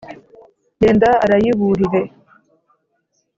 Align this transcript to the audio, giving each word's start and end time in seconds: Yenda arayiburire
Yenda 0.81 1.09
arayiburire 1.25 2.01